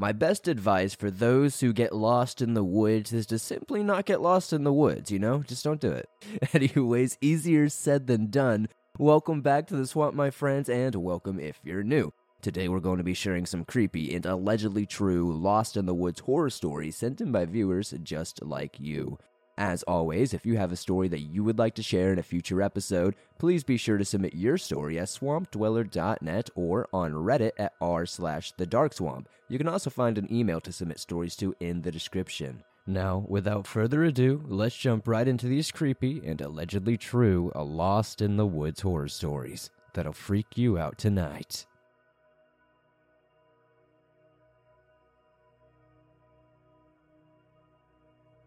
[0.00, 4.06] My best advice for those who get lost in the woods is to simply not
[4.06, 5.42] get lost in the woods, you know?
[5.42, 6.08] Just don't do it.
[6.54, 8.68] Anyways, easier said than done.
[8.98, 12.14] Welcome back to the swamp, my friends, and welcome if you're new.
[12.40, 16.20] Today we're going to be sharing some creepy and allegedly true Lost in the Woods
[16.20, 19.18] horror stories sent in by viewers just like you.
[19.58, 22.22] As always, if you have a story that you would like to share in a
[22.22, 27.74] future episode, please be sure to submit your story at swampdweller.net or on Reddit at
[27.80, 29.28] r slash the dark swamp.
[29.48, 32.62] You can also find an email to submit stories to in the description.
[32.86, 38.36] Now, without further ado, let's jump right into these creepy and allegedly true Lost in
[38.36, 41.66] the Woods horror stories that'll freak you out tonight.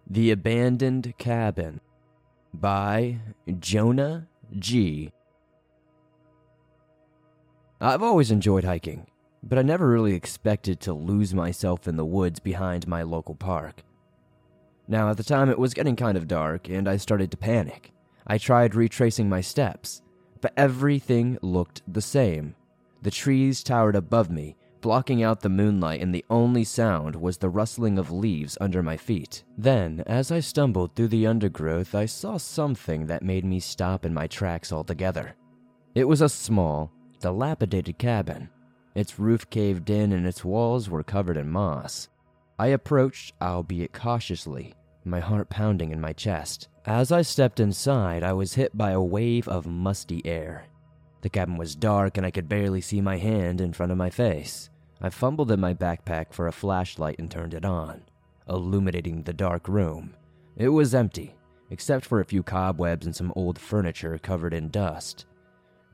[0.09, 1.79] The Abandoned Cabin
[2.53, 3.19] by
[3.59, 4.27] Jonah
[4.59, 5.11] G.
[7.79, 9.07] I've always enjoyed hiking,
[9.41, 13.83] but I never really expected to lose myself in the woods behind my local park.
[14.89, 17.93] Now, at the time, it was getting kind of dark, and I started to panic.
[18.27, 20.01] I tried retracing my steps,
[20.41, 22.55] but everything looked the same.
[23.01, 27.49] The trees towered above me, blocking out the moonlight, and the only sound was the
[27.49, 29.45] rustling of leaves under my feet.
[29.57, 34.13] Then, as I stumbled through the undergrowth, I saw something that made me stop in
[34.13, 35.35] my tracks altogether.
[35.95, 38.49] It was a small, dilapidated cabin.
[38.93, 42.09] Its roof caved in and its walls were covered in moss.
[42.59, 44.73] I approached, albeit cautiously,
[45.05, 46.67] my heart pounding in my chest.
[46.85, 50.65] As I stepped inside, I was hit by a wave of musty air.
[51.21, 54.09] The cabin was dark and I could barely see my hand in front of my
[54.09, 54.69] face.
[55.05, 58.03] I fumbled in my backpack for a flashlight and turned it on,
[58.47, 60.15] illuminating the dark room.
[60.55, 61.35] It was empty,
[61.69, 65.25] except for a few cobwebs and some old furniture covered in dust.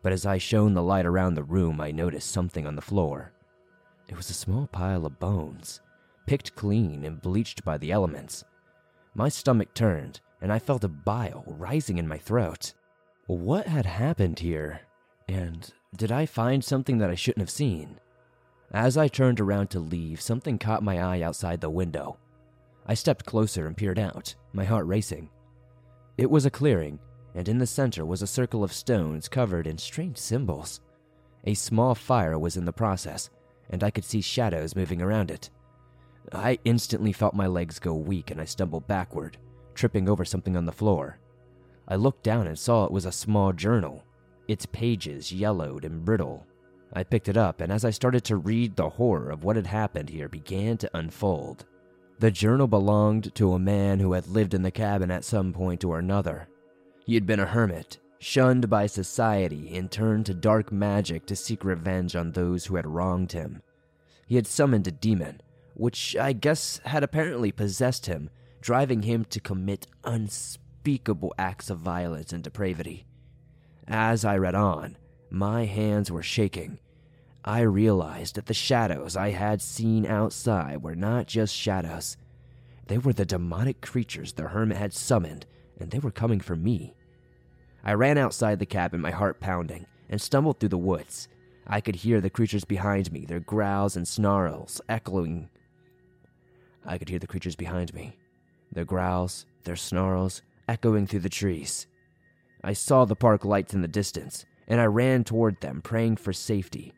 [0.03, 3.33] But as I shone the light around the room, I noticed something on the floor.
[4.07, 5.81] It was a small pile of bones,
[6.27, 8.43] picked clean and bleached by the elements.
[9.15, 12.73] My stomach turned, and I felt a bile rising in my throat.
[13.25, 14.81] What had happened here?
[15.27, 17.99] And did I find something that I shouldn't have seen?
[18.71, 22.17] As I turned around to leave, something caught my eye outside the window.
[22.85, 25.29] I stepped closer and peered out, my heart racing.
[26.17, 26.99] It was a clearing,
[27.33, 30.81] and in the center was a circle of stones covered in strange symbols.
[31.45, 33.29] A small fire was in the process,
[33.69, 35.49] and I could see shadows moving around it.
[36.31, 39.37] I instantly felt my legs go weak and I stumbled backward,
[39.73, 41.17] tripping over something on the floor.
[41.87, 44.03] I looked down and saw it was a small journal,
[44.47, 46.45] its pages yellowed and brittle.
[46.91, 49.67] I picked it up, and as I started to read, the horror of what had
[49.67, 51.65] happened here began to unfold.
[52.19, 55.83] The journal belonged to a man who had lived in the cabin at some point
[55.83, 56.49] or another.
[57.05, 61.63] He had been a hermit, shunned by society, and turned to dark magic to seek
[61.63, 63.61] revenge on those who had wronged him.
[64.27, 65.41] He had summoned a demon,
[65.75, 68.29] which I guess had apparently possessed him,
[68.61, 73.05] driving him to commit unspeakable acts of violence and depravity.
[73.87, 74.97] As I read on,
[75.29, 76.79] my hands were shaking.
[77.45, 82.17] I realized that the shadows I had seen outside were not just shadows.
[82.87, 85.45] They were the demonic creatures the hermit had summoned,
[85.79, 86.95] and they were coming for me.
[87.83, 91.27] I ran outside the cabin, my heart pounding, and stumbled through the woods.
[91.65, 95.49] I could hear the creatures behind me, their growls and snarls echoing.
[96.85, 98.17] I could hear the creatures behind me,
[98.71, 101.87] their growls, their snarls echoing through the trees.
[102.63, 106.31] I saw the park lights in the distance, and I ran toward them, praying for
[106.31, 106.93] safety.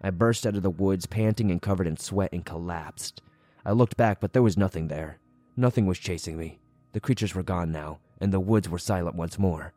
[0.00, 3.22] I burst out of the woods, panting and covered in sweat, and collapsed.
[3.64, 5.18] I looked back, but there was nothing there.
[5.56, 6.60] Nothing was chasing me.
[6.92, 9.72] The creatures were gone now, and the woods were silent once more.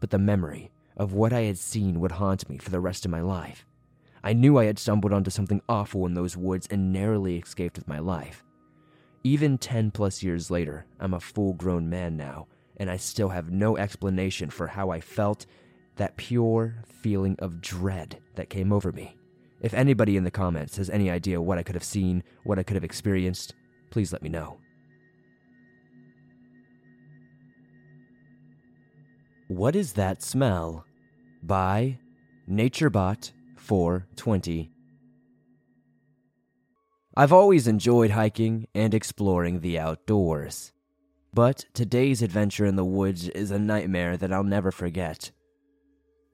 [0.00, 3.10] But the memory of what I had seen would haunt me for the rest of
[3.10, 3.64] my life.
[4.22, 7.86] I knew I had stumbled onto something awful in those woods and narrowly escaped with
[7.86, 8.42] my life.
[9.22, 12.46] Even 10 plus years later, I'm a full grown man now,
[12.76, 15.46] and I still have no explanation for how I felt
[15.96, 19.16] that pure feeling of dread that came over me.
[19.60, 22.62] If anybody in the comments has any idea what I could have seen, what I
[22.62, 23.54] could have experienced,
[23.90, 24.58] please let me know.
[29.48, 30.84] What is that smell?
[31.42, 31.98] By
[32.50, 34.70] NatureBot 420.
[37.16, 40.72] I've always enjoyed hiking and exploring the outdoors.
[41.32, 45.30] But today's adventure in the woods is a nightmare that I'll never forget.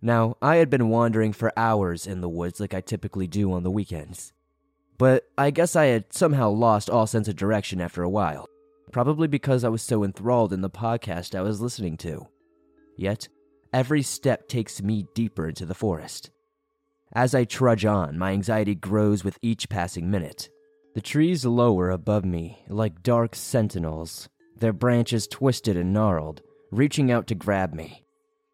[0.03, 3.63] Now, I had been wandering for hours in the woods like I typically do on
[3.63, 4.33] the weekends.
[4.97, 8.47] But I guess I had somehow lost all sense of direction after a while,
[8.93, 12.29] probably because I was so enthralled in the podcast I was listening to.
[12.97, 13.29] Yet,
[13.73, 16.31] every step takes me deeper into the forest.
[17.13, 20.49] As I trudge on, my anxiety grows with each passing minute.
[20.95, 27.27] The trees lower above me like dark sentinels, their branches twisted and gnarled, reaching out
[27.29, 28.05] to grab me.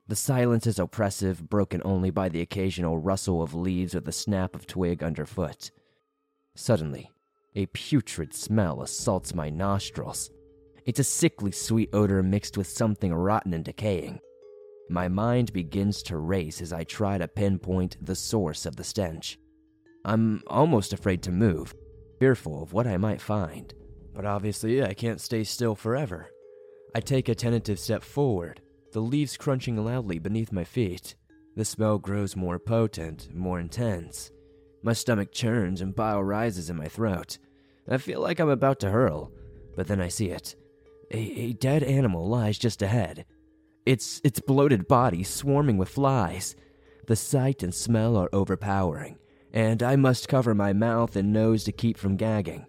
[0.09, 4.55] The silence is oppressive, broken only by the occasional rustle of leaves or the snap
[4.55, 5.73] of twig underfoot.
[6.55, 7.11] Suddenly,
[7.57, 10.31] a putrid smell assaults my nostrils.
[10.85, 14.21] It's a sickly sweet odor mixed with something rotten and decaying.
[14.89, 19.37] My mind begins to race as I try to pinpoint the source of the stench.
[20.05, 21.75] I'm almost afraid to move,
[22.21, 23.75] fearful of what I might find.
[24.15, 26.31] But obviously, I can't stay still forever.
[26.95, 28.61] I take a tentative step forward,
[28.97, 31.17] the leaves crunching loudly beneath my feet.
[31.55, 34.31] The smell grows more potent, more intense.
[34.83, 37.37] My stomach churns and bile rises in my throat.
[37.87, 39.31] I feel like I'm about to hurl,
[39.77, 40.57] but then I see it.
[41.11, 43.27] A, a dead animal lies just ahead,
[43.85, 46.57] its, its bloated body swarming with flies.
[47.07, 49.19] The sight and smell are overpowering,
[49.53, 52.65] and I must cover my mouth and nose to keep from gagging.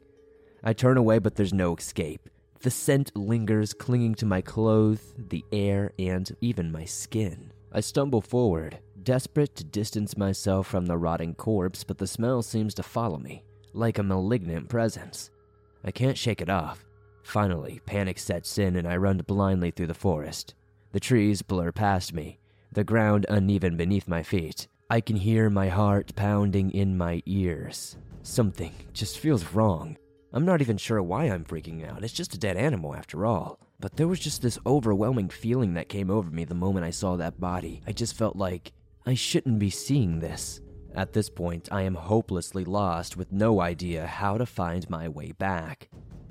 [0.61, 2.29] I turn away, but there's no escape.
[2.61, 7.51] The scent lingers, clinging to my clothes, the air, and even my skin.
[7.71, 12.73] I stumble forward, desperate to distance myself from the rotting corpse, but the smell seems
[12.75, 13.43] to follow me,
[13.73, 15.29] like a malignant presence.
[15.83, 16.83] I can't shake it off.
[17.23, 20.55] Finally, panic sets in and I run blindly through the forest.
[20.93, 22.39] The trees blur past me,
[22.71, 24.67] the ground uneven beneath my feet.
[24.89, 27.97] I can hear my heart pounding in my ears.
[28.23, 29.97] Something just feels wrong.
[30.37, 32.03] I'm not even sure why I'm freaking out.
[32.03, 33.57] It's just a dead animal after all.
[33.79, 37.15] But there was just this overwhelming feeling that came over me the moment I saw
[37.15, 37.81] that body.
[37.87, 38.71] I just felt like
[39.03, 40.61] I shouldn't be seeing this.
[40.93, 45.31] At this point, I am hopelessly lost with no idea how to find my way
[45.31, 45.89] back.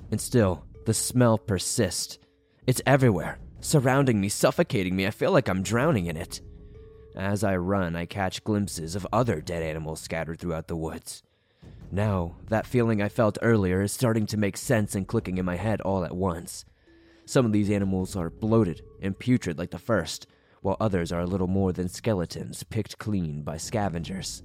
[0.09, 2.17] And still, the smell persists.
[2.65, 5.05] It's everywhere surrounding me, suffocating me.
[5.05, 6.39] I feel like I'm drowning in it.
[7.13, 11.23] As I run, I catch glimpses of other dead animals scattered throughout the woods.
[11.91, 15.55] Now, that feeling I felt earlier is starting to make sense and clicking in my
[15.55, 16.65] head all at once.
[17.25, 20.27] Some of these animals are bloated and putrid like the first,
[20.61, 24.43] while others are a little more than skeletons picked clean by scavengers.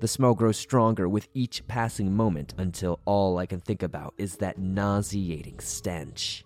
[0.00, 4.36] The smell grows stronger with each passing moment until all I can think about is
[4.36, 6.44] that nauseating stench.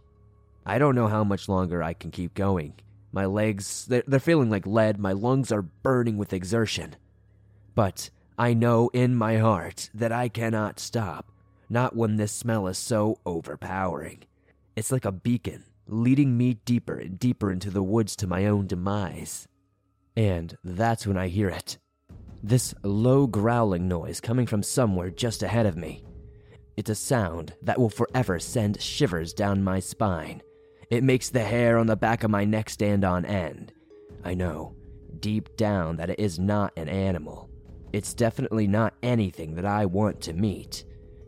[0.66, 2.74] I don't know how much longer I can keep going.
[3.12, 4.98] My legs, they're, they're feeling like lead.
[4.98, 6.96] My lungs are burning with exertion.
[7.76, 11.30] But I know in my heart that I cannot stop.
[11.68, 14.24] Not when this smell is so overpowering.
[14.76, 18.66] It's like a beacon, leading me deeper and deeper into the woods to my own
[18.66, 19.48] demise.
[20.16, 21.78] And that's when I hear it.
[22.42, 26.04] This low growling noise coming from somewhere just ahead of me.
[26.76, 30.42] It's a sound that will forever send shivers down my spine
[30.90, 33.72] it makes the hair on the back of my neck stand on end.
[34.22, 34.74] I know,
[35.20, 37.50] deep down, that it is not an animal.
[37.94, 40.84] It's definitely not anything that I want to meet.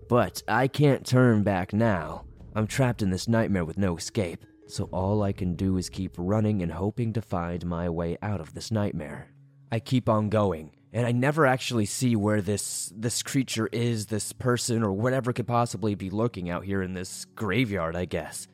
[0.08, 2.24] But I can't turn back now.
[2.54, 6.12] I'm trapped in this nightmare with no escape, so all I can do is keep
[6.18, 9.28] running and hoping to find my way out of this nightmare.
[9.70, 14.32] I keep on going, and I never actually see where this this creature is, this
[14.32, 18.48] person or whatever could possibly be lurking out here in this graveyard, I guess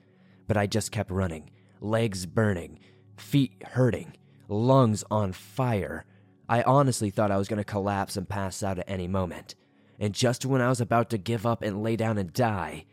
[0.53, 1.49] but I just kept running,
[1.81, 2.79] legs burning,
[3.17, 4.14] feet hurting,
[4.49, 6.05] lungs on fire.
[6.49, 9.55] I honestly thought I was going to collapse and pass out at any moment.
[9.99, 12.87] And just when I was about to give up and lay down and die,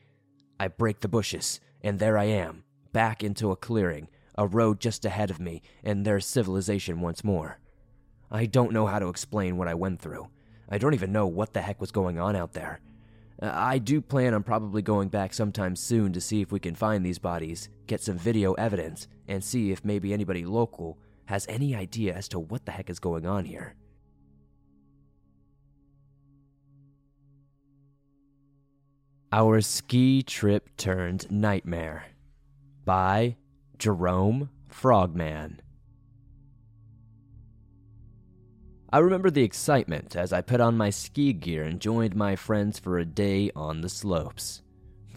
[0.59, 5.05] I break the bushes, and there I am, back into a clearing, a road just
[5.05, 7.59] ahead of me, and there's civilization once more.
[8.29, 10.27] I don't know how to explain what I went through.
[10.69, 12.79] I don't even know what the heck was going on out there.
[13.41, 17.05] I do plan on probably going back sometime soon to see if we can find
[17.05, 20.97] these bodies, get some video evidence, and see if maybe anybody local
[21.29, 23.75] has any idea as to what the heck is going on here.
[29.31, 32.07] Our ski trip turned nightmare
[32.83, 33.36] by
[33.77, 35.62] Jerome Frogman.
[38.91, 42.79] I remember the excitement as I put on my ski gear and joined my friends
[42.79, 44.63] for a day on the slopes.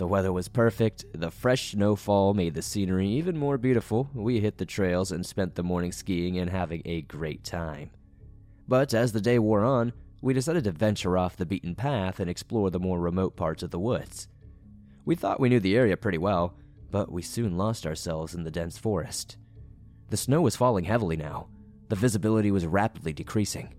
[0.03, 4.11] The weather was perfect, the fresh snowfall made the scenery even more beautiful.
[4.13, 7.91] We hit the trails and spent the morning skiing and having a great time.
[8.67, 12.29] But as the day wore on, we decided to venture off the beaten path and
[12.29, 14.27] explore the more remote parts of the woods.
[15.05, 16.57] We thought we knew the area pretty well,
[16.91, 19.37] but we soon lost ourselves in the dense forest.
[20.11, 21.47] The snow was falling heavily now,
[21.91, 23.73] the visibility was rapidly decreasing.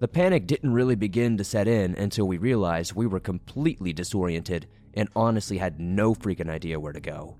[0.00, 4.68] The panic didn't really begin to set in until we realized we were completely disoriented
[4.94, 7.36] and honestly had no freaking idea where to go.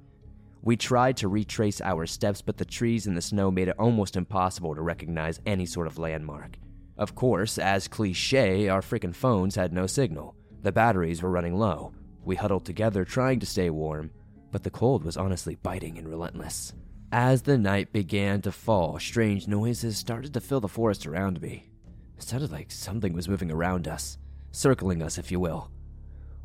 [0.62, 4.16] We tried to retrace our steps, but the trees and the snow made it almost
[4.16, 6.56] impossible to recognize any sort of landmark.
[6.96, 10.37] Of course, as cliche, our freaking phones had no signal.
[10.62, 11.92] The batteries were running low.
[12.25, 14.11] We huddled together, trying to stay warm,
[14.50, 16.73] but the cold was honestly biting and relentless.
[17.12, 21.68] As the night began to fall, strange noises started to fill the forest around me.
[22.16, 24.16] It sounded like something was moving around us,
[24.52, 25.70] circling us, if you will.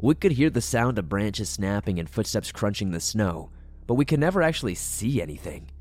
[0.01, 3.49] We could hear the sound of branches snapping and footsteps crunching the snow,
[3.85, 5.71] but we could never actually see anything.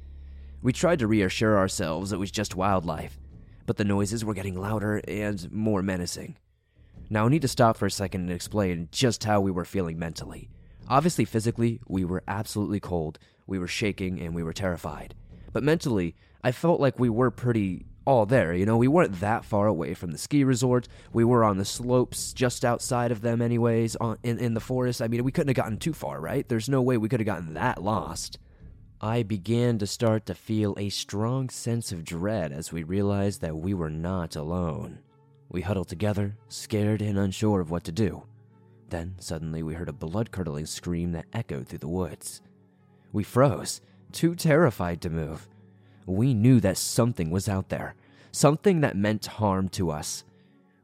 [0.60, 3.16] We tried to reassure ourselves it was just wildlife,
[3.64, 6.36] but the noises were getting louder and more menacing.
[7.08, 10.00] Now, I need to stop for a second and explain just how we were feeling
[10.00, 10.50] mentally.
[10.88, 15.14] Obviously, physically, we were absolutely cold, we were shaking, and we were terrified.
[15.52, 18.54] But mentally, I felt like we were pretty all there.
[18.54, 20.88] You know, we weren't that far away from the ski resort.
[21.12, 25.02] We were on the slopes just outside of them, anyways, on, in, in the forest.
[25.02, 26.48] I mean, we couldn't have gotten too far, right?
[26.48, 28.38] There's no way we could have gotten that lost.
[28.98, 33.58] I began to start to feel a strong sense of dread as we realized that
[33.58, 35.00] we were not alone.
[35.50, 38.22] We huddled together, scared and unsure of what to do.
[38.88, 42.40] Then, suddenly, we heard a blood curdling scream that echoed through the woods.
[43.12, 45.46] We froze, too terrified to move.
[46.08, 47.94] We knew that something was out there,
[48.32, 50.24] something that meant harm to us.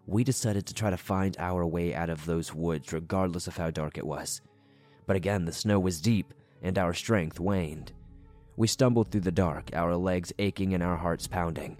[0.07, 3.71] We decided to try to find our way out of those woods, regardless of how
[3.71, 4.43] dark it was.
[5.07, 7.93] But again, the snow was deep, and our strength waned.
[8.59, 11.79] We stumbled through the dark, our legs aching and our hearts pounding.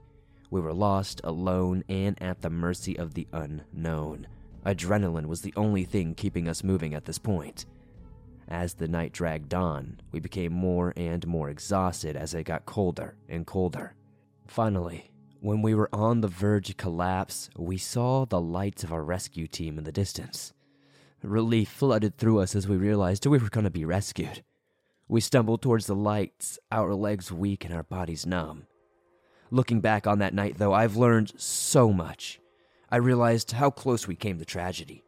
[0.51, 4.27] We were lost, alone, and at the mercy of the unknown.
[4.65, 7.67] Adrenaline was the only thing keeping us moving at this point.
[8.49, 13.17] As the night dragged on, we became more and more exhausted as it got colder
[13.29, 13.95] and colder.
[14.47, 15.11] Finally,
[15.41, 19.47] when we were on the verge of collapse, we saw the lights of our rescue
[19.47, 20.53] team in the distance.
[21.23, 24.43] Relief flooded through us as we realized we were going to be rescued.
[25.09, 28.67] We stumbled towards the lights, our legs weak and our bodies numb.
[29.51, 32.41] Looking back on that night, though, I've learned so much.
[32.91, 35.04] I realized how close we came to tragedy.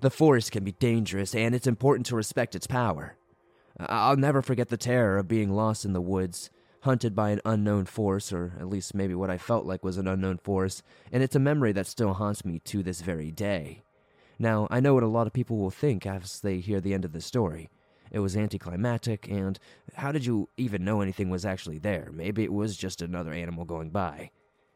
[0.00, 3.16] The forest can be dangerous, and it's important to respect its power.
[3.78, 7.84] I'll never forget the terror of being lost in the woods, hunted by an unknown
[7.86, 10.82] force, or at least maybe what I felt like was an unknown force,
[11.12, 13.82] and it's a memory that still haunts me to this very day.
[14.38, 17.04] Now, I know what a lot of people will think as they hear the end
[17.04, 17.70] of the story.
[18.10, 19.58] It was anticlimactic, and
[19.94, 22.10] how did you even know anything was actually there?
[22.12, 24.30] Maybe it was just another animal going by.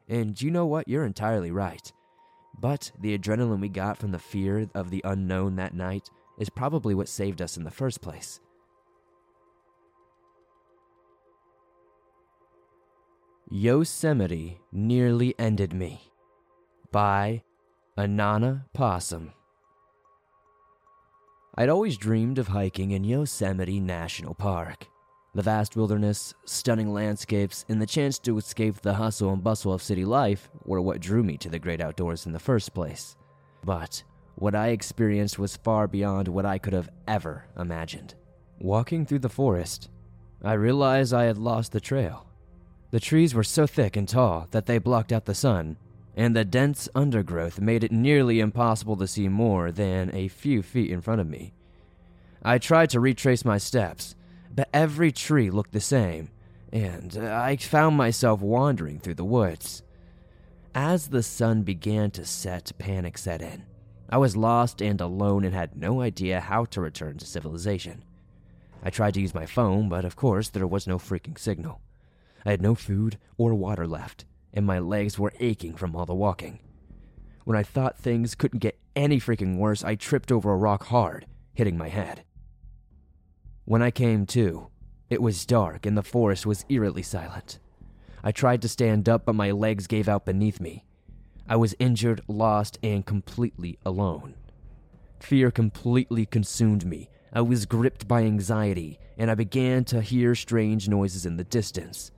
[0.08, 0.88] And you know what?
[0.88, 1.92] You're entirely right.
[2.58, 6.94] But the adrenaline we got from the fear of the unknown that night is probably
[6.94, 8.40] what saved us in the first place.
[13.50, 16.10] Yosemite Nearly Ended Me
[16.90, 17.42] by
[17.96, 19.32] Anana Possum.
[21.54, 24.88] I'd always dreamed of hiking in Yosemite National Park.
[25.36, 29.82] The vast wilderness, stunning landscapes, and the chance to escape the hustle and bustle of
[29.82, 33.16] city life were what drew me to the great outdoors in the first place.
[33.62, 34.02] But
[34.36, 38.14] what I experienced was far beyond what I could have ever imagined.
[38.58, 39.90] Walking through the forest,
[40.42, 42.26] I realized I had lost the trail.
[42.90, 45.76] The trees were so thick and tall that they blocked out the sun,
[46.16, 50.90] and the dense undergrowth made it nearly impossible to see more than a few feet
[50.90, 51.52] in front of me.
[52.42, 54.14] I tried to retrace my steps,
[54.56, 56.30] but every tree looked the same,
[56.72, 59.82] and uh, I found myself wandering through the woods.
[60.74, 63.64] As the sun began to set, panic set in.
[64.08, 68.02] I was lost and alone and had no idea how to return to civilization.
[68.82, 71.80] I tried to use my phone, but of course there was no freaking signal.
[72.44, 76.14] I had no food or water left, and my legs were aching from all the
[76.14, 76.60] walking.
[77.44, 81.26] When I thought things couldn't get any freaking worse, I tripped over a rock hard,
[81.52, 82.22] hitting my head.
[83.66, 84.68] When I came to,
[85.10, 87.58] it was dark and the forest was eerily silent.
[88.22, 90.84] I tried to stand up, but my legs gave out beneath me.
[91.48, 94.36] I was injured, lost, and completely alone.
[95.18, 97.10] Fear completely consumed me.
[97.32, 102.12] I was gripped by anxiety, and I began to hear strange noises in the distance.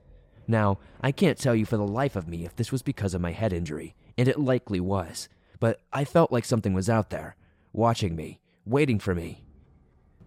[0.47, 3.23] Now, I can't tell you for the life of me if this was because of
[3.23, 7.37] my head injury, and it likely was, but I felt like something was out there,
[7.73, 9.45] watching me, waiting for me.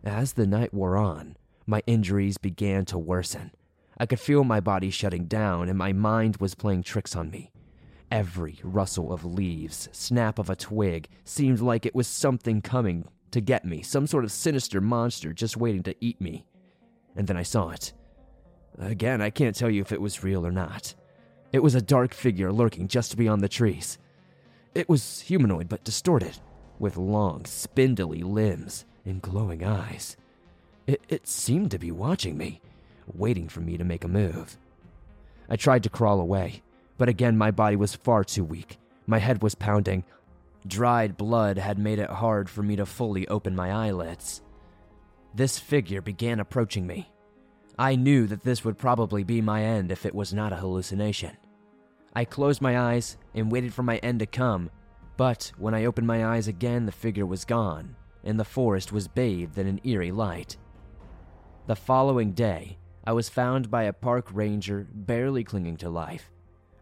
[0.04, 3.52] As the night wore on, my injuries began to worsen.
[4.00, 7.52] I could feel my body shutting down, and my mind was playing tricks on me.
[8.10, 13.42] Every rustle of leaves, snap of a twig, seemed like it was something coming to
[13.42, 16.48] get me, some sort of sinister monster just waiting to eat me.
[17.16, 17.94] And then I saw it.
[18.80, 20.96] Again, I can't tell you if it was real or not.
[21.54, 24.00] It was a dark figure lurking just beyond the trees.
[24.74, 26.40] It was humanoid but distorted,
[26.80, 30.18] with long, spindly limbs and glowing eyes.
[30.88, 32.62] It, it seemed to be watching me,
[33.14, 34.58] waiting for me to make a move.
[35.50, 36.62] I tried to crawl away,
[36.98, 38.78] but again my body was far too weak.
[39.08, 40.04] My head was pounding.
[40.66, 44.42] Dried blood had made it hard for me to fully open my eyelids.
[45.34, 47.10] This figure began approaching me.
[47.80, 51.38] I knew that this would probably be my end if it was not a hallucination.
[52.14, 54.70] I closed my eyes and waited for my end to come,
[55.18, 59.08] but when I opened my eyes again, the figure was gone, and the forest was
[59.08, 60.58] bathed in an eerie light.
[61.68, 66.30] The following day, I was found by a park ranger barely clinging to life.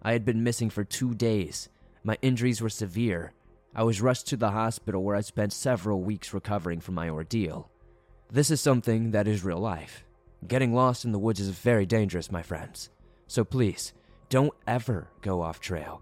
[0.01, 1.69] I had been missing for two days.
[2.03, 3.33] My injuries were severe.
[3.75, 7.69] I was rushed to the hospital where I spent several weeks recovering from my ordeal.
[8.31, 10.03] This is something that is real life.
[10.47, 12.89] Getting lost in the woods is very dangerous, my friends.
[13.27, 13.93] So please,
[14.29, 16.01] don't ever go off trail.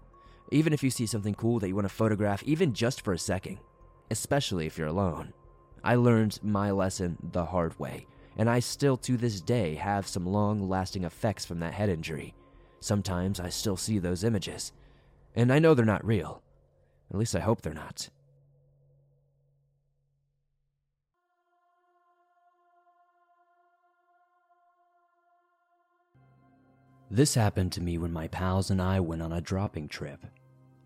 [0.50, 3.18] Even if you see something cool that you want to photograph, even just for a
[3.18, 3.58] second,
[4.10, 5.32] especially if you're alone.
[5.84, 10.26] I learned my lesson the hard way, and I still to this day have some
[10.26, 12.34] long lasting effects from that head injury.
[12.80, 14.72] Sometimes I still see those images,
[15.34, 16.42] and I know they're not real.
[17.10, 18.10] At least I hope they're not.
[27.10, 30.26] This happened to me when my pals and I went on a dropping trip.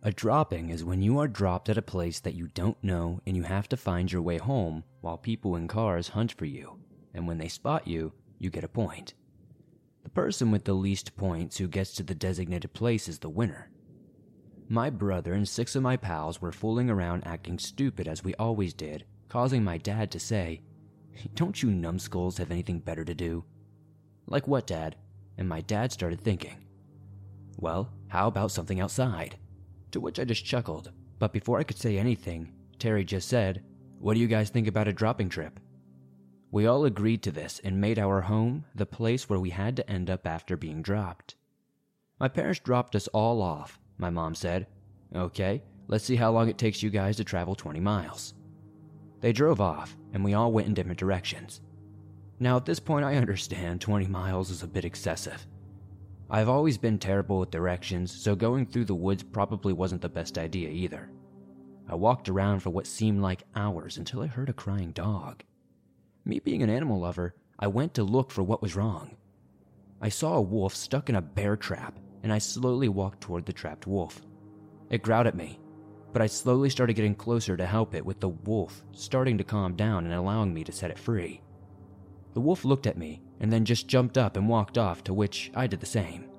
[0.05, 3.37] A dropping is when you are dropped at a place that you don't know and
[3.37, 6.81] you have to find your way home while people in cars hunt for you,
[7.15, 9.15] and when they spot you, you get a point.
[10.03, 13.71] The person with the least points who gets to the designated place is the winner.
[14.69, 18.75] My brother and six of my pals were fooling around acting stupid as we always
[18.75, 20.63] did, causing my dad to say,
[21.37, 23.45] Don't you numbskulls have anything better to do?
[24.27, 24.97] Like what, Dad?
[25.39, 26.57] And my dad started thinking,
[27.57, 29.37] Well, how about something outside?
[29.93, 33.63] To which I just chuckled, but before I could say anything, Terry just said,
[33.99, 35.61] What do you guys think about a dropping trip?
[36.51, 39.91] We all agreed to this and made our home the place where we had to
[39.91, 41.37] end up after being dropped.
[42.19, 43.79] My parents dropped us all off.
[43.99, 44.67] My mom said,
[45.15, 48.35] Okay, let's see how long it takes you guys to travel 20 miles.
[49.21, 51.61] They drove off, and we all went in different directions.
[52.41, 55.47] Now, at this point, I understand 20 miles is a bit excessive.
[56.35, 60.39] I've always been terrible with directions, so going through the woods probably wasn't the best
[60.39, 61.11] idea either.
[61.87, 65.43] I walked around for what seemed like hours until I heard a crying dog.
[66.25, 69.15] Me being an animal lover, I went to look for what was wrong.
[70.01, 73.53] I saw a wolf stuck in a bear trap, and I slowly walked toward the
[73.53, 74.23] trapped wolf.
[74.89, 75.61] It growled at me,
[76.15, 79.77] but I slowly started getting closer to help it with the wolf starting to calm
[79.77, 81.43] down and allowing me to set it free.
[82.33, 85.51] The wolf looked at me and then just jumped up and walked off, to which
[85.55, 86.31] I did the same.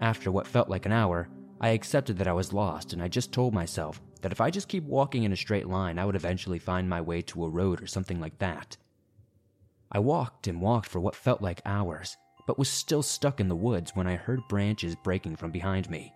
[0.00, 1.28] After what felt like an hour,
[1.60, 4.68] I accepted that I was lost and I just told myself that if I just
[4.68, 7.82] keep walking in a straight line, I would eventually find my way to a road
[7.82, 8.76] or something like that.
[9.90, 13.54] I walked and walked for what felt like hours, but was still stuck in the
[13.54, 16.12] woods when I heard branches breaking from behind me.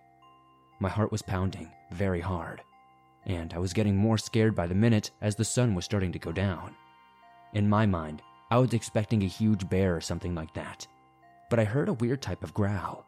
[0.79, 2.61] My heart was pounding very hard,
[3.25, 6.19] and I was getting more scared by the minute as the sun was starting to
[6.19, 6.75] go down.
[7.53, 10.87] In my mind, I was expecting a huge bear or something like that,
[11.49, 13.05] but I heard a weird type of growl,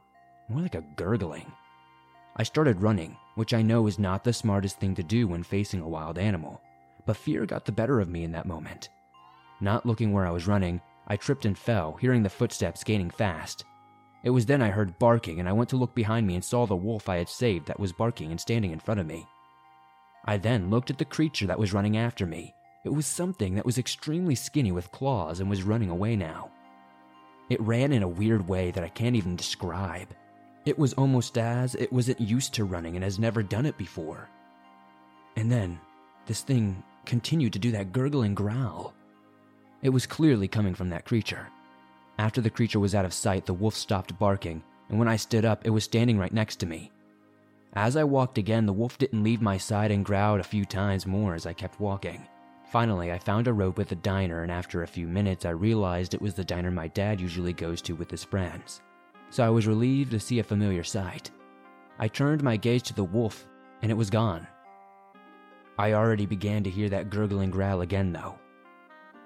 [0.49, 1.52] more like a gurgling.
[2.36, 5.82] I started running, which I know is not the smartest thing to do when facing
[5.82, 6.62] a wild animal,
[7.06, 8.89] but fear got the better of me in that moment.
[9.62, 13.63] Not looking where I was running, I tripped and fell, hearing the footsteps gaining fast.
[14.23, 16.65] It was then I heard barking, and I went to look behind me and saw
[16.65, 19.25] the wolf I had saved that was barking and standing in front of me.
[20.25, 22.54] I then looked at the creature that was running after me.
[22.86, 26.50] It was something that was extremely skinny with claws and was running away now.
[27.50, 30.08] It ran in a weird way that I can't even describe.
[30.65, 34.30] It was almost as it wasn't used to running and has never done it before.
[35.36, 35.80] And then,
[36.26, 38.94] this thing continued to do that gurgling growl.
[39.82, 41.48] It was clearly coming from that creature.
[42.18, 45.44] After the creature was out of sight, the wolf stopped barking, and when I stood
[45.44, 46.92] up, it was standing right next to me.
[47.74, 51.06] As I walked again, the wolf didn't leave my side and growled a few times
[51.06, 52.28] more as I kept walking.
[52.69, 56.13] Finally, I found a rope at the diner, and after a few minutes, I realized
[56.13, 58.82] it was the diner my dad usually goes to with his friends.
[59.32, 61.32] So I was relieved to see a familiar sight.
[61.97, 63.47] I turned my gaze to the wolf,
[63.82, 64.47] and it was gone.
[65.79, 68.38] I already began to hear that gurgling growl again, though.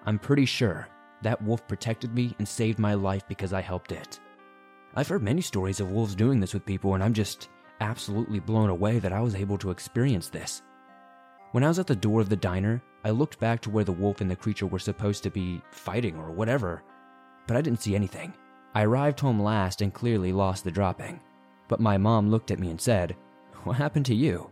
[0.06, 0.88] I'm pretty sure
[1.21, 4.21] that wolf protected me and saved my life because I helped it.
[4.95, 7.49] I've heard many stories of wolves doing this with people, and I'm just
[7.82, 10.62] absolutely blown away that I was able to experience this.
[11.54, 13.92] When I was at the door of the diner, I looked back to where the
[13.92, 16.82] wolf and the creature were supposed to be fighting or whatever,
[17.46, 18.34] but I didn't see anything.
[18.74, 21.20] I arrived home last and clearly lost the dropping.
[21.68, 23.16] But my mom looked at me and said,
[23.66, 24.50] What happened to you?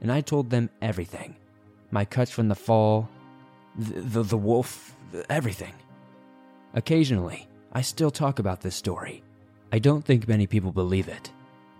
[0.00, 1.34] And I told them everything
[1.90, 3.08] my cuts from the fall,
[3.76, 4.94] the, the, the wolf,
[5.28, 5.74] everything.
[6.74, 9.24] Occasionally, I still talk about this story.
[9.72, 11.32] I don't think many people believe it,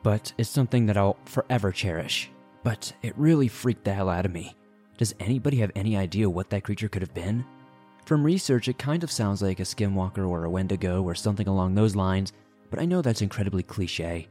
[0.03, 2.29] but it's something that I'll forever cherish
[2.65, 4.57] but it really freaked the hell out of me.
[4.97, 7.45] Does anybody have any idea what that creature could have been?
[8.07, 11.75] From research, it kind of sounds like a skinwalker or a wendigo or something along
[11.75, 12.33] those lines,
[12.71, 14.29] but I know that's incredibly cliche.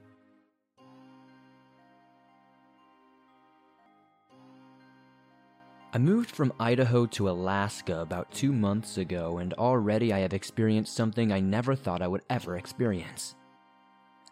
[5.96, 10.96] I moved from Idaho to Alaska about two months ago, and already I have experienced
[10.96, 13.36] something I never thought I would ever experience.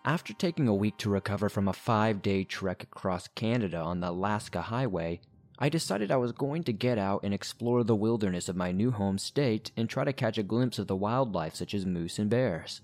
[0.03, 4.09] After taking a week to recover from a five day trek across Canada on the
[4.09, 5.19] Alaska Highway,
[5.63, 8.89] I decided I was going to get out and explore the wilderness of my new
[8.89, 12.31] home state and try to catch a glimpse of the wildlife such as moose and
[12.31, 12.81] bears.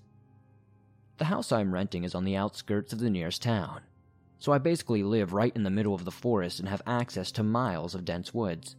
[1.16, 3.80] The house I'm renting is on the outskirts of the nearest town,
[4.38, 7.42] so I basically live right in the middle of the forest and have access to
[7.42, 8.76] miles of dense woods.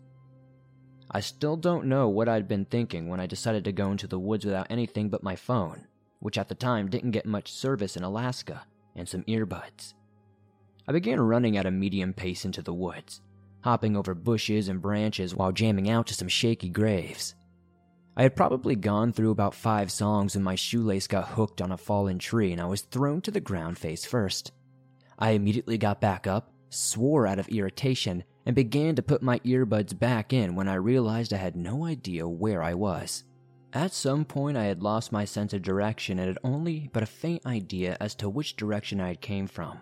[1.11, 4.17] I still don't know what I'd been thinking when I decided to go into the
[4.17, 5.87] woods without anything but my phone,
[6.19, 9.93] which at the time didn't get much service in Alaska, and some earbuds.
[10.87, 13.19] I began running at a medium pace into the woods,
[13.61, 17.35] hopping over bushes and branches while jamming out to some Shakey Graves.
[18.15, 21.77] I had probably gone through about five songs when my shoelace got hooked on a
[21.77, 24.51] fallen tree and I was thrown to the ground face first.
[25.17, 29.97] I immediately got back up, swore out of irritation, and began to put my earbuds
[29.97, 33.23] back in when I realized I had no idea where I was.
[33.73, 37.05] At some point, I had lost my sense of direction and had only but a
[37.05, 39.79] faint idea as to which direction I had came from.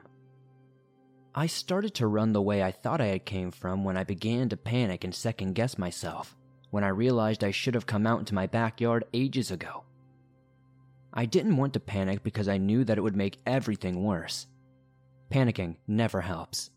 [1.37, 4.49] I started to run the way I thought I had came from when I began
[4.49, 6.35] to panic and second guess myself,
[6.71, 9.83] when I realized I should have come out into my backyard ages ago.
[11.13, 14.47] I didn't want to panic because I knew that it would make everything worse.
[15.29, 16.71] Panicking never helps.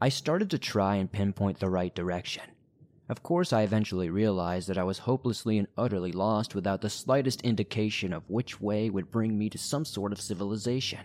[0.00, 2.44] I started to try and pinpoint the right direction.
[3.08, 7.42] Of course, I eventually realized that I was hopelessly and utterly lost without the slightest
[7.42, 11.00] indication of which way would bring me to some sort of civilization.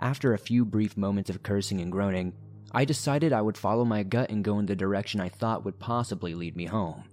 [0.00, 2.32] After a few brief moments of cursing and groaning,
[2.72, 5.78] I decided I would follow my gut and go in the direction I thought would
[5.78, 7.04] possibly lead me home.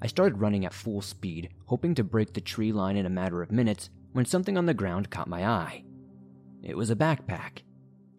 [0.00, 3.42] I started running at full speed, hoping to break the tree line in a matter
[3.42, 5.84] of minutes when something on the ground caught my eye.
[6.62, 7.62] It was a backpack.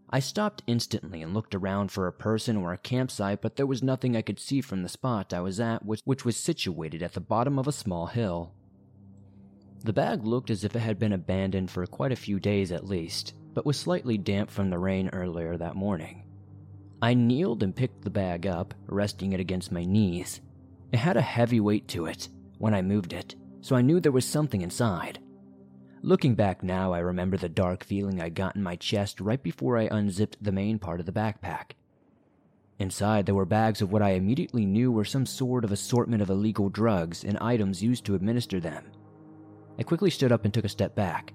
[0.09, 3.81] I stopped instantly and looked around for a person or a campsite, but there was
[3.81, 7.19] nothing I could see from the spot I was at, which, was situated at the
[7.19, 8.53] bottom of a small hill.
[9.85, 12.87] The bag looked as if it had been abandoned for quite a few days at
[12.87, 16.23] least, but was slightly damp from the rain earlier that morning.
[17.03, 20.41] I kneeled and picked the bag up, resting it against my knees.
[20.91, 24.11] It had a heavy weight to it when I moved it, so I knew there
[24.11, 25.19] was something inside.
[26.01, 29.77] Looking back now, I remember the dark feeling I got in my chest right before
[29.77, 31.73] I unzipped the main part of the backpack.
[32.79, 36.31] Inside, there were bags of what I immediately knew were some sort of assortment of
[36.31, 38.85] illegal drugs and items used to administer them.
[39.77, 41.33] I quickly stood up and took a step back.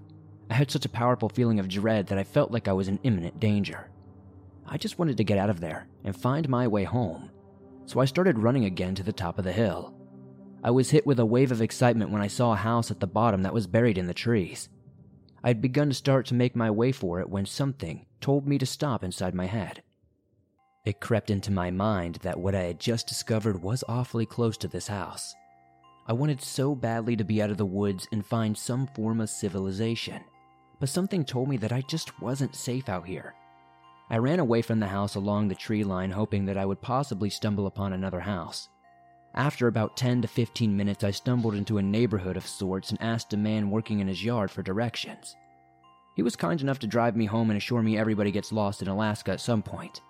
[0.50, 2.98] I had such a powerful feeling of dread that I felt like I was in
[3.03, 3.90] imminent danger.
[4.66, 7.31] I just wanted to get out of there and find my way home,
[7.87, 9.94] so I started running again to the top of the hill.
[10.62, 13.07] I was hit with a wave of excitement when I saw a house at the
[13.07, 14.68] bottom that was buried in the trees.
[15.42, 18.59] I had begun to start to make my way for it when something told me
[18.59, 19.83] to stop inside my head.
[20.85, 24.68] It crept into my mind that what I had just discovered was awfully close to
[24.68, 25.35] this house.
[26.10, 29.30] I wanted so badly to be out of the woods and find some form of
[29.30, 30.24] civilization,
[30.80, 33.36] but something told me that I just wasn't safe out here.
[34.10, 37.30] I ran away from the house along the tree line, hoping that I would possibly
[37.30, 38.68] stumble upon another house.
[39.36, 43.32] After about 10 to 15 minutes, I stumbled into a neighborhood of sorts and asked
[43.32, 45.36] a man working in his yard for directions.
[46.16, 48.88] He was kind enough to drive me home and assure me everybody gets lost in
[48.88, 50.00] Alaska at some point.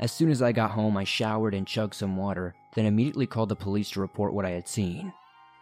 [0.00, 3.50] As soon as I got home, I showered and chugged some water, then immediately called
[3.50, 5.12] the police to report what I had seen.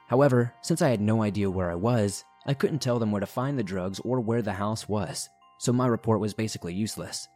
[0.09, 3.27] However, since I had no idea where I was, I couldn't tell them where to
[3.27, 7.29] find the drugs or where the house was, so my report was basically useless.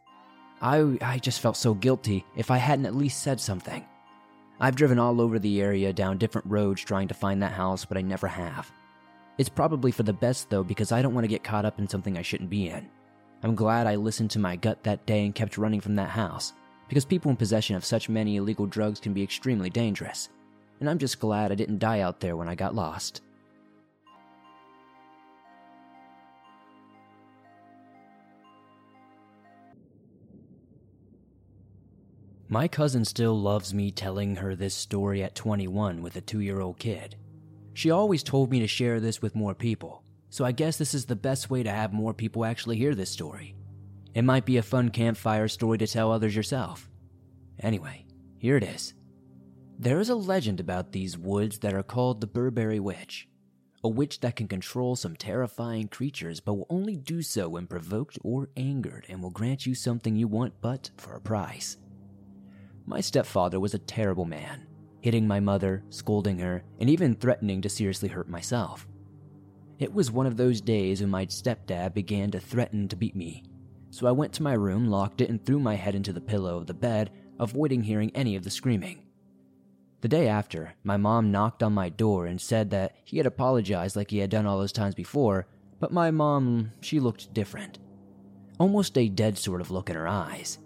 [0.59, 3.85] I, I just felt so guilty if I hadn't at least said something.
[4.59, 7.97] I've driven all over the area down different roads trying to find that house, but
[7.97, 8.71] I never have.
[9.37, 11.87] It's probably for the best though, because I don't want to get caught up in
[11.87, 12.89] something I shouldn't be in.
[13.43, 16.53] I'm glad I listened to my gut that day and kept running from that house,
[16.87, 20.29] because people in possession of such many illegal drugs can be extremely dangerous
[20.83, 23.21] and I'm just glad I didn't die out there when I got lost.
[32.49, 36.59] My cousin still loves me telling her this story at 21 with a two year
[36.59, 37.15] old kid.
[37.73, 41.05] She always told me to share this with more people, so I guess this is
[41.05, 43.55] the best way to have more people actually hear this story.
[44.13, 46.89] It might be a fun campfire story to tell others yourself.
[47.61, 48.05] Anyway,
[48.37, 48.93] here it is.
[49.79, 53.27] There is a legend about these woods that are called the Burberry Witch.
[53.83, 58.17] a witch that can control some terrifying creatures but will only do so when provoked
[58.23, 61.77] or angered and will grant you something you want but for a price.
[62.85, 64.67] My stepfather was a terrible man,
[65.01, 68.87] hitting my mother, scolding her, and even threatening to seriously hurt myself.
[69.79, 73.43] It was one of those days when my stepdad began to threaten to beat me,
[73.89, 76.57] so I went to my room, locked it, and threw my head into the pillow
[76.57, 79.03] of the bed, avoiding hearing any of the screaming.
[80.03, 83.95] The day after, my mom knocked on my door and said that he had apologized
[83.95, 85.47] like he had done all those times before,
[85.79, 87.79] but my mom, she looked different.
[88.59, 90.59] Almost a dead sort of look in her eyes.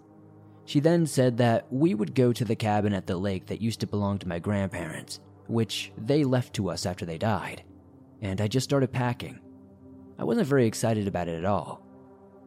[0.64, 3.78] She then said that we would go to the cabin at the lake that used
[3.78, 7.62] to belong to my grandparents, which they left to us after they died.
[8.20, 9.38] And I just started packing.
[10.18, 11.86] I wasn't very excited about it at all.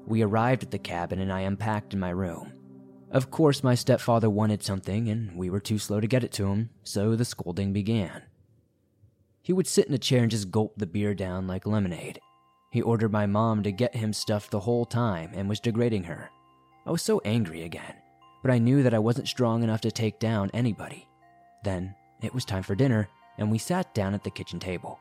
[0.08, 2.51] We arrived at the cabin and I unpacked in my room.
[3.12, 6.47] Of course, my stepfather wanted something, and we were too slow to get it to
[6.47, 8.24] him, so the scolding began.
[9.41, 12.21] He would sit in a chair and just gulp the beer down like lemonade.
[12.71, 16.30] He ordered my mom to get him stuff the whole time and was degrading her.
[16.86, 17.95] I was so angry again,
[18.41, 21.06] but I knew that I wasn't strong enough to take down anybody.
[21.65, 25.00] Then it was time for dinner, and we sat down at the kitchen table.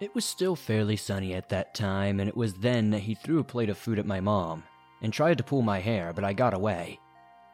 [0.00, 3.40] It was still fairly sunny at that time, and it was then that he threw
[3.40, 4.64] a plate of food at my mom
[5.04, 6.98] and tried to pull my hair, but I got away.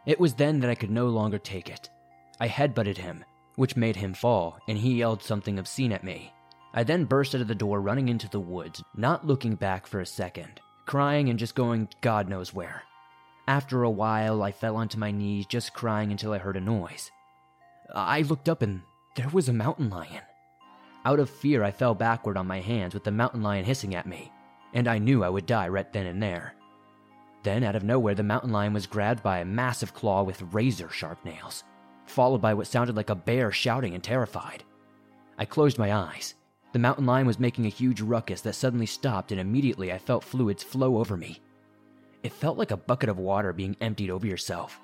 [0.07, 1.91] It was then that I could no longer take it.
[2.39, 3.25] I headbutted him,
[3.57, 6.33] which made him fall, and he yelled something obscene at me.
[6.73, 10.01] I then burst out of the door, running into the woods, not looking back for
[10.01, 12.85] a second, crying and just going God knows where.
[13.49, 17.11] After a while, I fell onto my knees, just crying until I heard a noise.
[17.93, 18.83] I looked up and
[19.17, 20.23] there was a mountain lion.
[21.05, 24.07] Out of fear, I fell backward on my hands with the mountain lion hissing at
[24.07, 24.31] me,
[24.73, 26.55] and I knew I would die right then and there.
[27.43, 30.91] Then, out of nowhere, the mountain lion was grabbed by a massive claw with razor
[30.91, 31.65] sharp nails,
[32.07, 34.65] followed by what sounded like a bear shouting and terrified.
[35.39, 36.35] I closed my eyes.
[36.73, 40.23] The mountain lion was making a huge ruckus that suddenly stopped, and immediately I felt
[40.23, 41.41] fluids flow over me.
[42.23, 44.79] It felt like a bucket of water being emptied over yourself.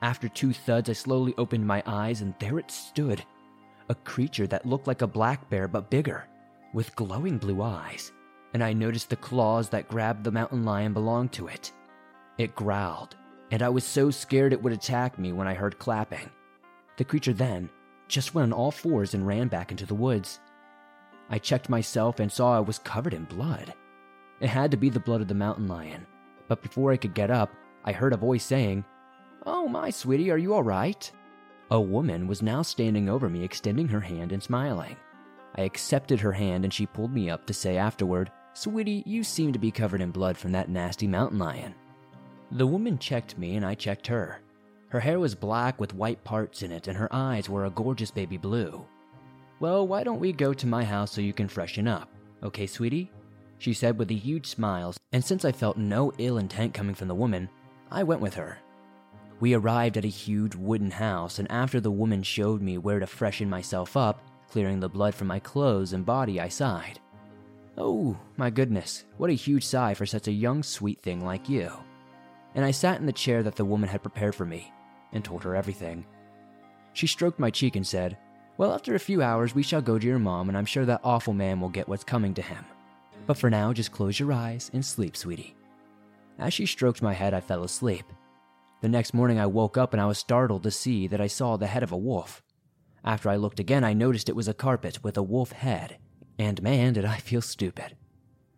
[0.00, 3.22] After two thuds, I slowly opened my eyes, and there it stood
[3.88, 6.24] a creature that looked like a black bear but bigger,
[6.72, 8.12] with glowing blue eyes.
[8.54, 11.72] And I noticed the claws that grabbed the mountain lion belonged to it.
[12.38, 13.16] It growled,
[13.50, 16.30] and I was so scared it would attack me when I heard clapping.
[16.96, 17.70] The creature then
[18.08, 20.40] just went on all fours and ran back into the woods.
[21.30, 23.72] I checked myself and saw I was covered in blood.
[24.40, 26.06] It had to be the blood of the mountain lion,
[26.48, 27.50] but before I could get up,
[27.84, 28.84] I heard a voice saying,
[29.46, 31.10] Oh, my sweetie, are you all right?
[31.70, 34.96] A woman was now standing over me, extending her hand and smiling.
[35.56, 39.52] I accepted her hand and she pulled me up to say afterward, Sweetie, you seem
[39.52, 41.74] to be covered in blood from that nasty mountain lion.
[42.54, 44.40] The woman checked me and I checked her.
[44.88, 48.10] Her hair was black with white parts in it, and her eyes were a gorgeous
[48.10, 48.84] baby blue.
[49.58, 52.10] Well, why don't we go to my house so you can freshen up?
[52.42, 53.10] Okay, sweetie?
[53.56, 57.08] She said with a huge smile, and since I felt no ill intent coming from
[57.08, 57.48] the woman,
[57.90, 58.58] I went with her.
[59.40, 63.06] We arrived at a huge wooden house, and after the woman showed me where to
[63.06, 67.00] freshen myself up, clearing the blood from my clothes and body, I sighed.
[67.78, 71.72] Oh, my goodness, what a huge sigh for such a young, sweet thing like you
[72.54, 74.72] and I sat in the chair that the woman had prepared for me
[75.12, 76.06] and told her everything.
[76.92, 78.18] She stroked my cheek and said,
[78.58, 81.00] Well, after a few hours, we shall go to your mom, and I'm sure that
[81.04, 82.64] awful man will get what's coming to him.
[83.26, 85.54] But for now, just close your eyes and sleep, sweetie.
[86.38, 88.04] As she stroked my head, I fell asleep.
[88.80, 91.56] The next morning, I woke up and I was startled to see that I saw
[91.56, 92.42] the head of a wolf.
[93.04, 95.98] After I looked again, I noticed it was a carpet with a wolf head,
[96.38, 97.96] and man, did I feel stupid.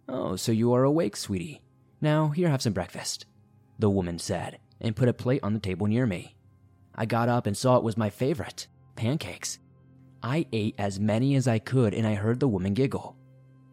[0.08, 1.62] Oh, so you are awake, sweetie.
[2.00, 3.26] Now, here, have some breakfast
[3.78, 6.36] the woman said, and put a plate on the table near me.
[6.94, 9.58] I got up and saw it was my favorite pancakes.
[10.22, 13.16] I ate as many as I could, and I heard the woman giggle.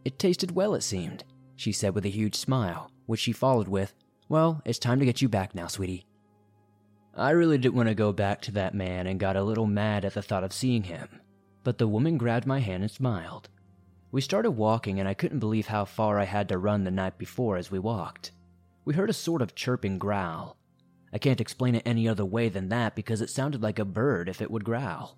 [0.04, 1.24] It tasted well, it seemed,
[1.56, 3.94] she said with a huge smile, which she followed with,
[4.28, 6.06] Well, it's time to get you back now, sweetie.
[7.16, 10.06] I really didn't want to go back to that man and got a little mad
[10.06, 11.08] at the thought of seeing him,
[11.64, 13.50] but the woman grabbed my hand and smiled.
[14.12, 17.18] We started walking, and I couldn't believe how far I had to run the night
[17.18, 18.32] before as we walked
[18.86, 20.58] we heard a sort of chirping growl.
[21.14, 24.30] I can't explain it any other way than that because it sounded like a bird
[24.30, 25.18] if it would growl.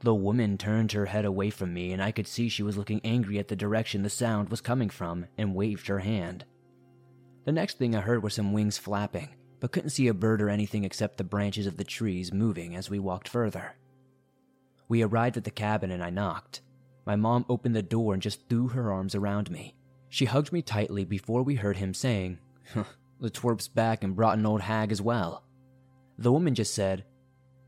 [0.00, 3.00] The woman turned her head away from me, and I could see she was looking
[3.04, 6.44] angry at the direction the sound was coming from and waved her hand.
[7.46, 9.30] The next thing I heard were some wings flapping,
[9.60, 12.90] but couldn't see a bird or anything except the branches of the trees moving as
[12.90, 13.76] we walked further.
[14.88, 16.60] We arrived at the cabin and I knocked.
[17.06, 19.74] My mom opened the door and just threw her arms around me.
[20.10, 22.38] She hugged me tightly before we heard him saying,
[23.20, 25.44] the twerp's back and brought an old hag as well.
[26.18, 27.04] The woman just said,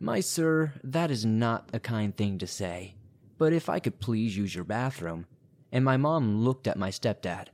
[0.00, 2.96] My sir, that is not a kind thing to say,
[3.38, 5.26] but if I could please use your bathroom,
[5.72, 7.48] and my mom looked at my stepdad.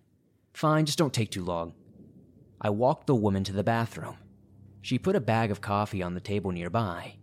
[0.53, 1.75] Fine, just don't take too long.
[2.61, 4.17] I walked the woman to the bathroom.
[4.83, 7.15] She put a bag of coffee on the table nearby.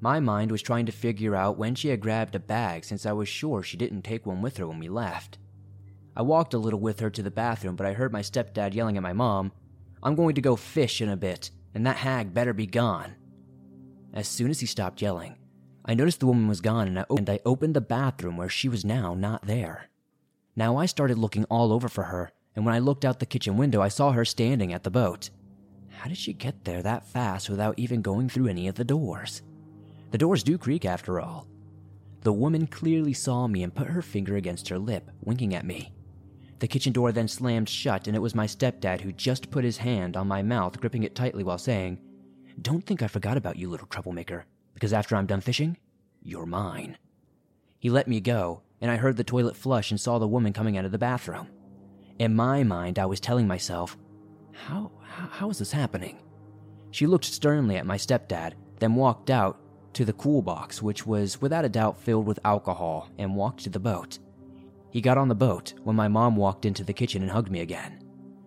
[0.00, 3.12] My mind was trying to figure out when she had grabbed a bag since I
[3.12, 5.38] was sure she didn't take one with her when we left.
[6.16, 8.96] I walked a little with her to the bathroom, but I heard my stepdad yelling
[8.96, 9.52] at my mom,
[10.02, 13.14] I'm going to go fish in a bit, and that hag better be gone.
[14.12, 15.36] As soon as he stopped yelling,
[15.84, 18.68] I noticed the woman was gone and I, and I opened the bathroom where she
[18.68, 19.88] was now not there.
[20.54, 23.56] Now I started looking all over for her, and when I looked out the kitchen
[23.56, 25.30] window, I saw her standing at the boat.
[25.90, 29.42] How did she get there that fast without even going through any of the doors?
[30.10, 31.46] The doors do creak after all.
[32.22, 35.92] The woman clearly saw me and put her finger against her lip, winking at me.
[36.58, 39.78] The kitchen door then slammed shut, and it was my stepdad who just put his
[39.78, 42.00] hand on my mouth, gripping it tightly while saying,
[42.60, 44.44] Don't think I forgot about you, little troublemaker,
[44.74, 45.76] because after I'm done fishing,
[46.22, 46.98] you're mine.
[47.78, 50.76] He let me go, and I heard the toilet flush and saw the woman coming
[50.76, 51.48] out of the bathroom.
[52.18, 53.96] In my mind, I was telling myself,
[54.52, 56.18] How, how, how is this happening?
[56.90, 59.60] She looked sternly at my stepdad, then walked out
[59.92, 63.70] to the cool box, which was without a doubt filled with alcohol, and walked to
[63.70, 64.18] the boat.
[64.90, 67.60] He got on the boat when my mom walked into the kitchen and hugged me
[67.60, 68.00] again.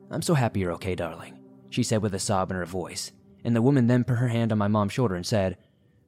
[0.10, 3.12] I'm so happy you're okay, darling, she said with a sob in her voice,
[3.44, 5.58] and the woman then put her hand on my mom's shoulder and said,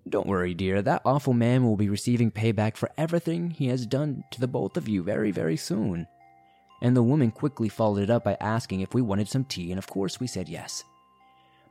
[0.10, 4.24] Don't worry, dear, that awful man will be receiving payback for everything he has done
[4.32, 6.08] to the both of you very, very soon.
[6.82, 9.78] And the woman quickly followed it up by asking if we wanted some tea, and
[9.78, 10.84] of course we said yes.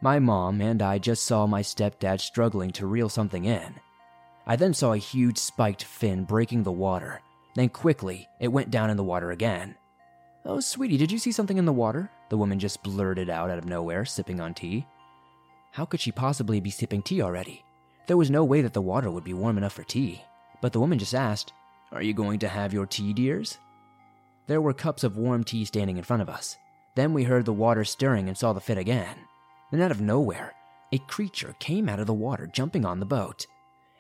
[0.01, 3.75] My mom and I just saw my stepdad struggling to reel something in.
[4.47, 7.21] I then saw a huge spiked fin breaking the water.
[7.55, 9.77] Then quickly, it went down in the water again.
[10.45, 12.11] Oh, sweetie, did you see something in the water?
[12.31, 14.87] The woman just blurted out out of nowhere, sipping on tea.
[15.73, 17.63] How could she possibly be sipping tea already?
[18.07, 20.23] There was no way that the water would be warm enough for tea.
[20.61, 21.53] But the woman just asked,
[21.93, 23.59] Are you going to have your tea, dears?
[24.47, 26.57] There were cups of warm tea standing in front of us.
[26.95, 29.17] Then we heard the water stirring and saw the fit again.
[29.71, 30.53] Then, out of nowhere,
[30.93, 33.47] a creature came out of the water, jumping on the boat.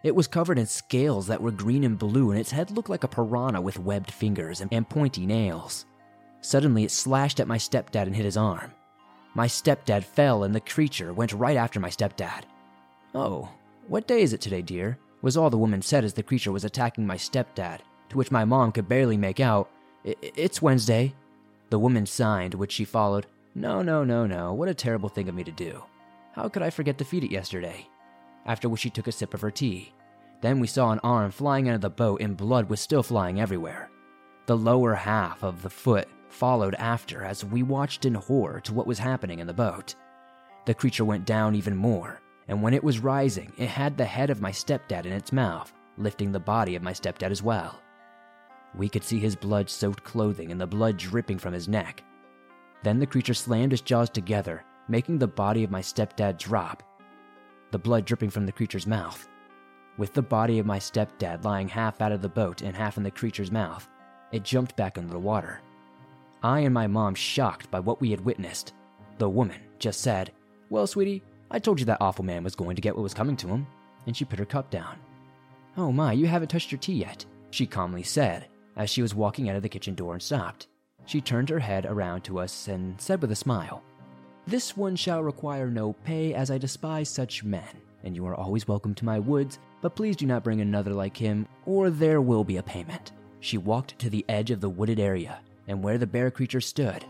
[0.02, 3.04] It was covered in scales that were green and blue, and its head looked like
[3.04, 5.86] a piranha with webbed fingers and pointy nails.
[6.40, 8.72] Suddenly, it slashed at my stepdad and hit his arm.
[9.34, 12.42] My stepdad fell, and the creature went right after my stepdad.
[13.14, 13.48] Oh,
[13.86, 14.98] what day is it today, dear?
[15.22, 18.44] was all the woman said as the creature was attacking my stepdad, to which my
[18.44, 19.70] mom could barely make out.
[20.04, 21.14] It's Wednesday.
[21.70, 23.26] The woman signed, which she followed.
[23.54, 24.52] No, no, no, no.
[24.52, 25.84] What a terrible thing of me to do.
[26.32, 27.86] How could I forget to feed it yesterday?
[28.46, 29.92] After which she took a sip of her tea.
[30.40, 33.40] Then we saw an arm flying out of the boat and blood was still flying
[33.40, 33.90] everywhere.
[34.46, 38.86] The lower half of the foot followed after as we watched in horror to what
[38.86, 39.94] was happening in the boat.
[40.66, 44.30] The creature went down even more, and when it was rising, it had the head
[44.30, 47.80] of my stepdad in its mouth, lifting the body of my stepdad as well.
[48.74, 52.02] We could see his blood soaked clothing and the blood dripping from his neck,
[52.82, 56.82] then the creature slammed his jaws together, making the body of my stepdad drop,
[57.72, 59.28] the blood dripping from the creature's mouth.
[59.98, 63.02] With the body of my stepdad lying half out of the boat and half in
[63.02, 63.88] the creature's mouth,
[64.30, 65.60] it jumped back into the water.
[66.42, 68.74] I and my mom, shocked by what we had witnessed,
[69.18, 70.32] the woman just said,
[70.70, 73.36] Well, sweetie, I told you that awful man was going to get what was coming
[73.38, 73.66] to him.
[74.06, 74.98] And she put her cup down.
[75.76, 79.48] Oh my, you haven't touched your tea yet, she calmly said as she was walking
[79.48, 80.66] out of the kitchen door and stopped.
[81.06, 83.82] She turned her head around to us and said with a smile,
[84.46, 87.62] This one shall require no pay, as I despise such men,
[88.02, 91.16] and you are always welcome to my woods, but please do not bring another like
[91.16, 93.12] him, or there will be a payment.
[93.38, 97.04] She walked to the edge of the wooded area, and where the bear creature stood,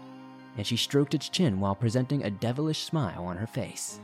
[0.58, 3.98] and she stroked its chin while presenting a devilish smile on her face.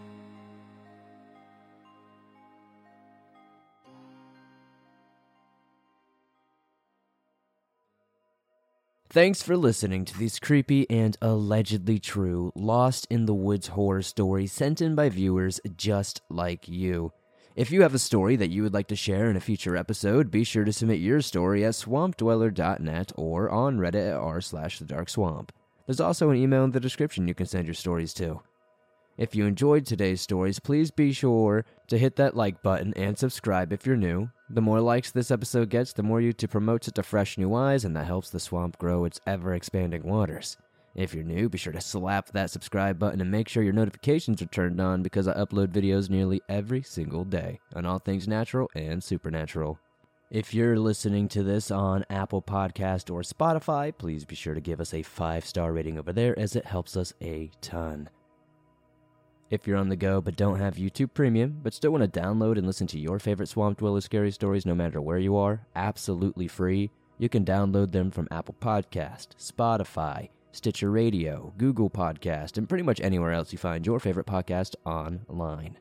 [9.11, 14.53] Thanks for listening to these creepy and allegedly true Lost in the Woods horror stories
[14.53, 17.15] sent in by viewers just like you.
[17.57, 20.31] If you have a story that you would like to share in a future episode,
[20.31, 24.85] be sure to submit your story at swampdweller.net or on Reddit at r slash the
[24.85, 25.53] dark swamp.
[25.87, 28.43] There's also an email in the description you can send your stories to.
[29.19, 33.73] If you enjoyed today's stories, please be sure to hit that like button and subscribe
[33.73, 34.31] if you're new.
[34.49, 37.85] The more likes this episode gets, the more YouTube promotes it to fresh new eyes,
[37.85, 40.57] and that helps the swamp grow its ever expanding waters.
[40.95, 44.41] If you're new, be sure to slap that subscribe button and make sure your notifications
[44.41, 48.71] are turned on because I upload videos nearly every single day on all things natural
[48.77, 49.81] and supernatural.
[50.31, 54.81] If you're listening to this on Apple Podcast or Spotify, please be sure to give
[54.81, 58.11] us a 5-star rating over there as it helps us a ton.
[59.51, 62.59] If you're on the go but don't have YouTube Premium, but still want to download
[62.59, 66.49] and listen to your favorite Swamp Dweller scary stories no matter where you are, absolutely
[66.49, 66.91] free,
[67.21, 73.01] You can download them from Apple Podcast, Spotify, Stitcher Radio, Google Podcast, and pretty much
[73.01, 75.77] anywhere else you find your favorite podcast online.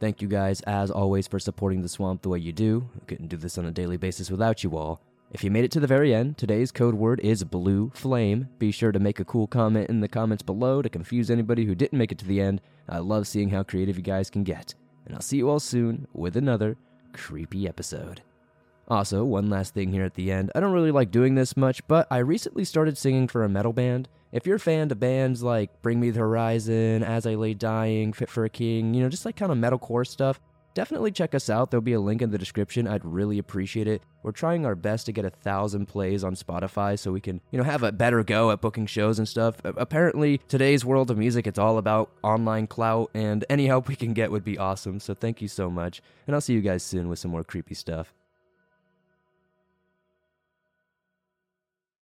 [0.00, 2.88] Thank you guys, as always, for supporting the swamp the way you do.
[2.96, 5.02] I couldn't do this on a daily basis without you all.
[5.30, 8.48] If you made it to the very end, today's code word is Blue Flame.
[8.58, 11.74] Be sure to make a cool comment in the comments below to confuse anybody who
[11.74, 12.62] didn't make it to the end.
[12.88, 14.74] I love seeing how creative you guys can get.
[15.04, 16.78] And I'll see you all soon with another
[17.12, 18.22] creepy episode.
[18.88, 20.50] Also, one last thing here at the end.
[20.54, 23.74] I don't really like doing this much, but I recently started singing for a metal
[23.74, 24.08] band.
[24.32, 28.14] If you're a fan of bands like Bring Me the Horizon, As I Lay Dying,
[28.14, 30.40] Fit for a King, you know, just like kind of metalcore stuff,
[30.74, 31.70] definitely check us out.
[31.70, 32.86] There'll be a link in the description.
[32.86, 34.02] I'd really appreciate it.
[34.22, 37.58] We're trying our best to get a thousand plays on Spotify so we can, you
[37.58, 39.56] know, have a better go at booking shows and stuff.
[39.64, 44.12] Apparently, today's world of music, it's all about online clout, and any help we can
[44.12, 45.00] get would be awesome.
[45.00, 46.02] So thank you so much.
[46.26, 48.12] And I'll see you guys soon with some more creepy stuff.